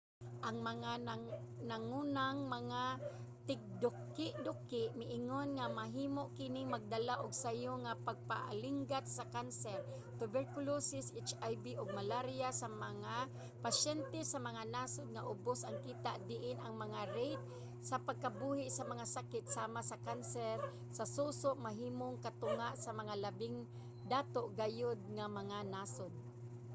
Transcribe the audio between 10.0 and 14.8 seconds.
tuberculosis hiv ug malaria sa mga pasyente sa mga